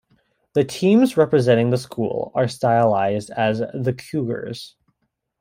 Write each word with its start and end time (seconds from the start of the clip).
The 0.53 0.63
teams 0.63 1.15
representing 1.15 1.69
the 1.69 1.77
school 1.77 2.31
are 2.33 2.47
stylized 2.47 3.29
as 3.29 3.59
the 3.59 3.93
Cougars. 3.93 4.75